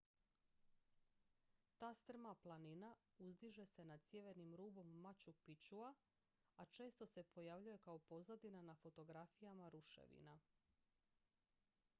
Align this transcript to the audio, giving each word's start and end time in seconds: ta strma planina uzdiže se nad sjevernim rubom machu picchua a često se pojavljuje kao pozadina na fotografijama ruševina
ta 1.79 1.93
strma 1.93 2.33
planina 2.35 2.93
uzdiže 3.19 3.65
se 3.65 3.85
nad 3.85 4.03
sjevernim 4.05 4.55
rubom 4.55 4.87
machu 5.01 5.33
picchua 5.45 5.93
a 6.55 6.65
često 6.65 7.05
se 7.05 7.23
pojavljuje 7.23 7.77
kao 7.77 7.99
pozadina 7.99 8.61
na 8.61 8.75
fotografijama 8.75 9.69
ruševina 9.69 10.39